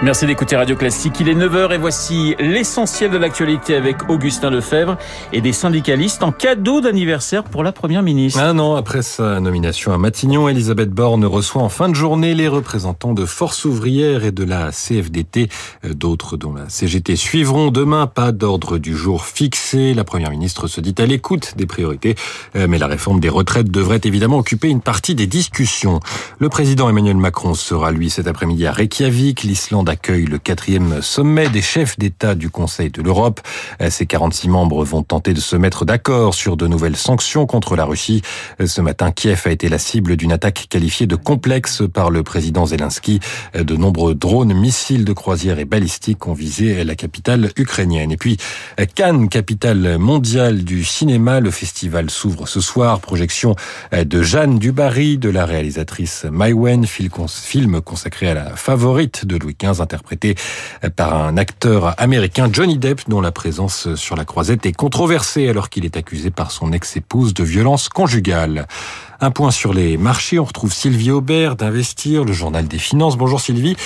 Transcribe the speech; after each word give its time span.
Merci 0.00 0.26
d'écouter 0.26 0.54
Radio 0.54 0.76
Classique. 0.76 1.14
Il 1.18 1.28
est 1.28 1.34
9h 1.34 1.74
et 1.74 1.76
voici 1.76 2.36
l'essentiel 2.38 3.10
de 3.10 3.16
l'actualité 3.16 3.74
avec 3.74 4.08
Augustin 4.08 4.48
Lefebvre 4.48 4.96
et 5.32 5.40
des 5.40 5.52
syndicalistes 5.52 6.22
en 6.22 6.30
cadeau 6.30 6.80
d'anniversaire 6.80 7.42
pour 7.42 7.64
la 7.64 7.72
Première 7.72 8.04
ministre. 8.04 8.38
Un 8.38 8.60
an 8.60 8.76
après 8.76 9.02
sa 9.02 9.40
nomination 9.40 9.92
à 9.92 9.98
Matignon, 9.98 10.48
Elisabeth 10.48 10.90
Borne 10.90 11.24
reçoit 11.24 11.62
en 11.62 11.68
fin 11.68 11.88
de 11.88 11.94
journée 11.94 12.36
les 12.36 12.46
représentants 12.46 13.12
de 13.12 13.26
Force 13.26 13.64
ouvrière 13.64 14.24
et 14.24 14.30
de 14.30 14.44
la 14.44 14.70
CFDT. 14.70 15.48
D'autres, 15.82 16.36
dont 16.36 16.54
la 16.54 16.68
CGT, 16.68 17.16
suivront 17.16 17.72
demain. 17.72 18.06
Pas 18.06 18.30
d'ordre 18.30 18.78
du 18.78 18.96
jour 18.96 19.24
fixé. 19.24 19.94
La 19.94 20.04
Première 20.04 20.30
ministre 20.30 20.68
se 20.68 20.80
dit 20.80 20.94
à 20.98 21.06
l'écoute 21.06 21.54
des 21.56 21.66
priorités, 21.66 22.14
mais 22.54 22.78
la 22.78 22.86
réforme 22.86 23.18
des 23.18 23.30
retraites 23.30 23.72
devrait 23.72 24.00
évidemment 24.04 24.38
occuper 24.38 24.68
une 24.68 24.80
partie 24.80 25.16
des 25.16 25.26
discussions. 25.26 25.98
Le 26.38 26.48
président 26.48 26.88
Emmanuel 26.88 27.16
Macron 27.16 27.54
sera, 27.54 27.90
lui, 27.90 28.10
cet 28.10 28.28
après-midi 28.28 28.64
à 28.64 28.70
Reykjavik. 28.70 29.42
L'Islande 29.42 29.87
accueille 29.88 30.26
le 30.26 30.38
quatrième 30.38 31.02
sommet 31.02 31.48
des 31.48 31.62
chefs 31.62 31.98
d'État 31.98 32.34
du 32.34 32.50
Conseil 32.50 32.90
de 32.90 33.02
l'Europe. 33.02 33.40
Ces 33.90 34.06
46 34.06 34.48
membres 34.48 34.84
vont 34.84 35.02
tenter 35.02 35.34
de 35.34 35.40
se 35.40 35.56
mettre 35.56 35.84
d'accord 35.84 36.34
sur 36.34 36.56
de 36.56 36.66
nouvelles 36.66 36.96
sanctions 36.96 37.46
contre 37.46 37.76
la 37.76 37.84
Russie. 37.84 38.22
Ce 38.64 38.80
matin, 38.80 39.10
Kiev 39.10 39.42
a 39.46 39.50
été 39.50 39.68
la 39.68 39.78
cible 39.78 40.16
d'une 40.16 40.32
attaque 40.32 40.66
qualifiée 40.68 41.06
de 41.06 41.16
complexe 41.16 41.82
par 41.92 42.10
le 42.10 42.22
président 42.22 42.66
Zelensky. 42.66 43.20
De 43.54 43.76
nombreux 43.76 44.14
drones, 44.14 44.54
missiles 44.54 45.04
de 45.04 45.12
croisière 45.12 45.58
et 45.58 45.64
balistiques 45.64 46.26
ont 46.26 46.34
visé 46.34 46.84
la 46.84 46.94
capitale 46.94 47.50
ukrainienne. 47.56 48.12
Et 48.12 48.16
puis, 48.16 48.36
Cannes, 48.94 49.28
capitale 49.28 49.98
mondiale 49.98 50.64
du 50.64 50.84
cinéma, 50.84 51.40
le 51.40 51.50
festival 51.50 52.10
s'ouvre 52.10 52.46
ce 52.46 52.60
soir. 52.60 53.00
Projection 53.00 53.56
de 53.92 54.22
Jeanne 54.22 54.58
Dubarry, 54.58 55.18
de 55.18 55.30
la 55.30 55.46
réalisatrice 55.46 56.26
Maïwen, 56.30 56.86
film 56.86 57.80
consacré 57.80 58.28
à 58.28 58.34
la 58.34 58.56
favorite 58.56 59.24
de 59.24 59.36
Louis 59.36 59.56
XV 59.60 59.77
interprété 59.80 60.34
par 60.96 61.14
un 61.14 61.36
acteur 61.36 61.94
américain, 62.00 62.48
Johnny 62.50 62.78
Depp, 62.78 63.02
dont 63.08 63.20
la 63.20 63.32
présence 63.32 63.94
sur 63.94 64.16
la 64.16 64.24
croisette 64.24 64.66
est 64.66 64.72
controversée 64.72 65.48
alors 65.48 65.68
qu'il 65.70 65.84
est 65.84 65.96
accusé 65.96 66.30
par 66.30 66.50
son 66.50 66.72
ex-épouse 66.72 67.34
de 67.34 67.44
violence 67.44 67.88
conjugale. 67.88 68.66
Un 69.20 69.32
point 69.32 69.50
sur 69.50 69.74
les 69.74 69.96
marchés. 69.96 70.38
On 70.38 70.44
retrouve 70.44 70.72
Sylvie 70.72 71.10
Aubert 71.10 71.56
d'Investir, 71.56 72.24
le 72.24 72.32
journal 72.32 72.68
des 72.68 72.78
finances. 72.78 73.16
Bonjour 73.16 73.40
Sylvie. 73.40 73.76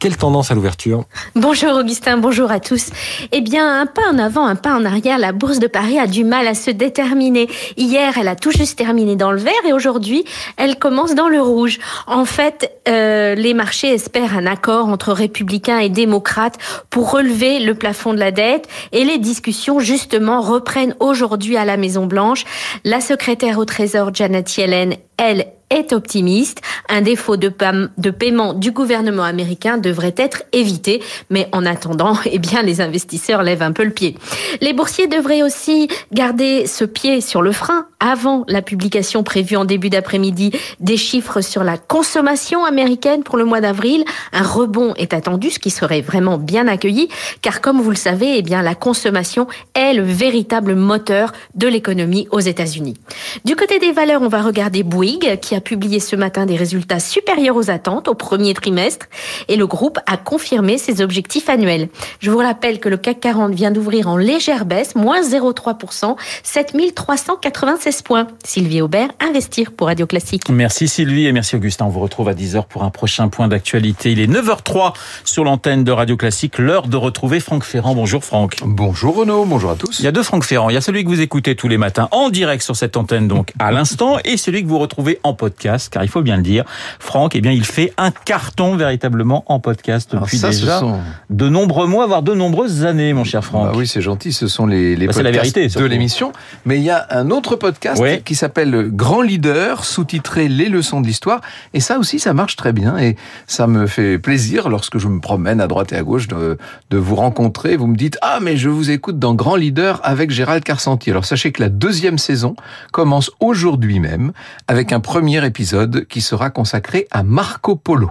Quelle 0.00 0.16
tendance 0.16 0.50
à 0.50 0.56
l'ouverture? 0.56 1.04
Bonjour 1.36 1.76
Augustin, 1.76 2.16
bonjour 2.16 2.50
à 2.50 2.58
tous. 2.58 2.90
Eh 3.30 3.40
bien, 3.40 3.82
un 3.82 3.86
pas 3.86 4.02
en 4.12 4.18
avant, 4.18 4.44
un 4.44 4.56
pas 4.56 4.74
en 4.74 4.84
arrière. 4.84 5.18
La 5.18 5.30
bourse 5.30 5.60
de 5.60 5.68
Paris 5.68 6.00
a 6.00 6.08
du 6.08 6.24
mal 6.24 6.48
à 6.48 6.54
se 6.54 6.72
déterminer. 6.72 7.48
Hier, 7.76 8.18
elle 8.18 8.26
a 8.26 8.34
tout 8.34 8.50
juste 8.50 8.76
terminé 8.76 9.14
dans 9.14 9.30
le 9.30 9.38
vert 9.38 9.52
et 9.64 9.72
aujourd'hui, 9.72 10.24
elle 10.56 10.76
commence 10.76 11.14
dans 11.14 11.28
le 11.28 11.40
rouge. 11.40 11.78
En 12.08 12.24
fait, 12.24 12.72
euh, 12.88 13.36
les 13.36 13.54
marchés 13.54 13.94
espèrent 13.94 14.36
un 14.36 14.46
accord 14.46 14.88
entre 14.88 15.12
républicains 15.12 15.78
et 15.78 15.88
démocrates 15.88 16.58
pour 16.90 17.12
relever 17.12 17.60
le 17.60 17.76
plafond 17.76 18.12
de 18.12 18.18
la 18.18 18.32
dette 18.32 18.66
et 18.90 19.04
les 19.04 19.18
discussions 19.18 19.78
justement 19.78 20.40
reprennent 20.40 20.96
aujourd'hui 20.98 21.56
à 21.56 21.64
la 21.64 21.76
Maison 21.76 22.06
Blanche. 22.06 22.42
La 22.82 23.00
secrétaire 23.00 23.58
au 23.58 23.64
Trésor 23.64 24.12
Janet 24.12 24.56
Yellen 24.56 24.79
elle, 25.16 25.52
est 25.70 25.92
optimiste. 25.92 26.60
Un 26.88 27.00
défaut 27.00 27.36
de, 27.36 27.48
paiement 27.48 28.54
du 28.54 28.72
gouvernement 28.72 29.22
américain 29.22 29.78
devrait 29.78 30.14
être 30.16 30.42
évité, 30.52 31.02
mais 31.30 31.48
en 31.52 31.64
attendant, 31.64 32.16
eh 32.26 32.38
bien, 32.38 32.62
les 32.62 32.80
investisseurs 32.80 33.42
lèvent 33.42 33.62
un 33.62 33.72
peu 33.72 33.84
le 33.84 33.90
pied. 33.90 34.16
Les 34.60 34.72
boursiers 34.72 35.06
devraient 35.06 35.42
aussi 35.42 35.88
garder 36.12 36.66
ce 36.66 36.84
pied 36.84 37.20
sur 37.20 37.42
le 37.42 37.52
frein 37.52 37.86
avant 38.00 38.44
la 38.48 38.62
publication 38.62 39.22
prévue 39.22 39.56
en 39.56 39.64
début 39.64 39.90
d'après-midi 39.90 40.52
des 40.80 40.96
chiffres 40.96 41.40
sur 41.40 41.62
la 41.62 41.78
consommation 41.78 42.64
américaine 42.64 43.22
pour 43.22 43.36
le 43.36 43.44
mois 43.44 43.60
d'avril. 43.60 44.04
Un 44.32 44.42
rebond 44.42 44.94
est 44.94 45.14
attendu, 45.14 45.50
ce 45.50 45.58
qui 45.58 45.70
serait 45.70 46.00
vraiment 46.00 46.38
bien 46.38 46.66
accueilli, 46.66 47.08
car 47.42 47.60
comme 47.60 47.80
vous 47.80 47.90
le 47.90 47.96
savez, 47.96 48.38
eh 48.38 48.42
bien, 48.42 48.62
la 48.62 48.74
consommation 48.74 49.46
est 49.74 49.92
le 49.92 50.02
véritable 50.02 50.74
moteur 50.74 51.32
de 51.54 51.68
l'économie 51.68 52.26
aux 52.30 52.40
États-Unis. 52.40 52.96
Du 53.44 53.54
côté 53.54 53.78
des 53.78 53.92
valeurs, 53.92 54.22
on 54.22 54.28
va 54.28 54.42
regarder 54.42 54.82
Bouygues, 54.82 55.38
qui 55.40 55.54
a 55.54 55.59
publié 55.60 56.00
ce 56.00 56.16
matin 56.16 56.46
des 56.46 56.56
résultats 56.56 57.00
supérieurs 57.00 57.56
aux 57.56 57.70
attentes 57.70 58.08
au 58.08 58.14
premier 58.14 58.54
trimestre 58.54 59.06
et 59.48 59.56
le 59.56 59.66
groupe 59.66 59.98
a 60.06 60.16
confirmé 60.16 60.78
ses 60.78 61.00
objectifs 61.00 61.48
annuels. 61.48 61.88
Je 62.20 62.30
vous 62.30 62.38
rappelle 62.38 62.80
que 62.80 62.88
le 62.88 62.96
CAC 62.96 63.20
40 63.20 63.54
vient 63.54 63.70
d'ouvrir 63.70 64.08
en 64.08 64.16
légère 64.16 64.64
baisse, 64.64 64.94
moins 64.94 65.22
0,3%, 65.22 66.16
7396 66.42 68.02
points. 68.02 68.26
Sylvie 68.44 68.80
Aubert, 68.80 69.10
Investir 69.20 69.72
pour 69.72 69.88
Radio 69.88 70.06
Classique. 70.06 70.48
Merci 70.48 70.88
Sylvie 70.88 71.26
et 71.26 71.32
merci 71.32 71.56
Augustin. 71.56 71.86
On 71.86 71.90
vous 71.90 72.00
retrouve 72.00 72.28
à 72.28 72.34
10h 72.34 72.64
pour 72.66 72.84
un 72.84 72.90
prochain 72.90 73.28
point 73.28 73.48
d'actualité. 73.48 74.12
Il 74.12 74.20
est 74.20 74.26
9h03 74.26 74.94
sur 75.24 75.44
l'antenne 75.44 75.84
de 75.84 75.92
Radio 75.92 76.16
Classique. 76.16 76.58
L'heure 76.58 76.88
de 76.88 76.96
retrouver 76.96 77.40
Franck 77.40 77.64
Ferrand. 77.64 77.94
Bonjour 77.94 78.24
Franck. 78.24 78.56
Bonjour 78.64 79.16
Renaud, 79.16 79.44
bonjour 79.44 79.70
à 79.70 79.76
tous. 79.76 80.00
Il 80.00 80.04
y 80.04 80.08
a 80.08 80.12
deux 80.12 80.22
Franck 80.22 80.44
Ferrand. 80.44 80.70
Il 80.70 80.74
y 80.74 80.78
a 80.78 80.80
celui 80.80 81.04
que 81.04 81.08
vous 81.08 81.20
écoutez 81.20 81.54
tous 81.54 81.68
les 81.68 81.78
matins 81.78 82.08
en 82.12 82.30
direct 82.30 82.62
sur 82.62 82.76
cette 82.76 82.96
antenne 82.96 83.28
donc 83.28 83.52
à 83.58 83.72
l'instant 83.72 84.18
et 84.24 84.36
celui 84.36 84.62
que 84.62 84.68
vous 84.68 84.78
retrouvez 84.78 85.18
en 85.22 85.34
podcast 85.34 85.49
podcast, 85.50 85.92
car 85.92 86.04
il 86.04 86.08
faut 86.08 86.22
bien 86.22 86.36
le 86.36 86.42
dire, 86.42 86.64
Franck, 86.98 87.34
eh 87.34 87.40
bien, 87.40 87.50
il 87.52 87.64
fait 87.64 87.92
un 87.98 88.10
carton 88.10 88.76
véritablement 88.76 89.44
en 89.46 89.58
podcast 89.58 90.14
depuis 90.14 90.38
déjà 90.40 90.80
de 91.28 91.48
nombreux 91.48 91.86
mois, 91.86 92.06
voire 92.06 92.22
de 92.22 92.34
nombreuses 92.34 92.84
années, 92.84 93.12
mon 93.12 93.24
cher 93.24 93.44
Franck. 93.44 93.72
Bah 93.72 93.72
oui, 93.76 93.86
c'est 93.86 94.00
gentil, 94.00 94.32
ce 94.32 94.46
sont 94.46 94.66
les, 94.66 94.94
les 94.96 95.06
bah, 95.06 95.12
podcasts 95.12 95.24
la 95.24 95.30
vérité, 95.30 95.66
de 95.68 95.84
l'émission. 95.84 96.32
Mais 96.64 96.76
il 96.78 96.82
y 96.84 96.90
a 96.90 97.06
un 97.10 97.30
autre 97.30 97.56
podcast 97.56 98.00
Oui. 98.00 98.22
qui 98.22 98.34
s'appelle 98.34 98.90
Grand 98.92 99.22
Leader, 99.22 99.84
sous-titré 99.84 100.48
Les 100.48 100.68
leçons 100.68 101.00
de 101.00 101.06
l'histoire. 101.06 101.40
Et 101.74 101.80
ça 101.80 101.98
aussi, 101.98 102.18
ça 102.18 102.32
marche 102.32 102.56
très 102.56 102.72
bien. 102.72 102.96
Et 102.98 103.16
ça 103.46 103.66
me 103.66 103.86
fait 103.86 104.18
plaisir 104.18 104.68
lorsque 104.68 104.98
je 104.98 105.08
me 105.08 105.20
promène 105.20 105.60
à 105.60 105.66
droite 105.66 105.92
et 105.92 105.96
à 105.96 106.02
gauche 106.02 106.28
de, 106.28 106.58
de 106.90 106.96
vous 106.96 107.16
rencontrer. 107.16 107.76
Vous 107.76 107.86
me 107.86 107.96
dites, 107.96 108.18
ah, 108.22 108.38
mais 108.40 108.56
je 108.56 108.68
vous 108.68 108.90
écoute 108.90 109.18
dans 109.18 109.34
Grand 109.34 109.56
Leader 109.56 110.00
avec 110.04 110.30
Gérald 110.30 110.62
Carcentier. 110.62 111.12
Alors 111.12 111.24
sachez 111.24 111.50
que 111.52 111.62
la 111.62 111.68
deuxième 111.68 112.18
saison 112.18 112.54
commence 112.92 113.30
aujourd'hui 113.40 113.98
même 114.00 114.32
avec 114.68 114.92
un 114.92 115.00
premier 115.00 115.39
épisode 115.44 116.06
qui 116.06 116.20
sera 116.20 116.50
consacré 116.50 117.06
à 117.10 117.22
Marco 117.22 117.76
Polo. 117.76 118.10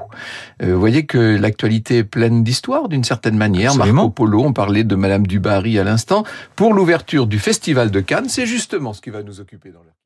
Euh, 0.62 0.74
vous 0.74 0.80
voyez 0.80 1.06
que 1.06 1.18
l'actualité 1.38 1.98
est 1.98 2.04
pleine 2.04 2.44
d'histoire 2.44 2.90
d'une 2.90 3.04
certaine 3.04 3.38
manière. 3.38 3.72
Absolument. 3.72 4.04
Marco 4.04 4.12
Polo, 4.12 4.44
on 4.44 4.54
parlait 4.54 4.84
de 4.84 4.96
Madame 4.96 5.28
Dubarry 5.28 5.80
à 5.80 5.84
l'instant. 5.84 6.24
Pour 6.56 6.74
l'ouverture 6.74 7.28
du 7.28 7.40
Festival 7.40 7.92
de 7.92 8.00
Cannes, 8.00 8.30
c'est 8.30 8.46
justement 8.46 8.94
ce 8.94 9.02
qui 9.02 9.10
va 9.10 9.24
nous 9.24 9.40
occuper 9.40 9.70
dans 9.70 9.80
le... 9.80 10.00